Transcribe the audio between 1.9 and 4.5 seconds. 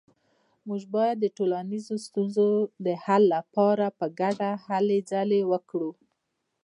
ستونزو د حل لپاره په ګډه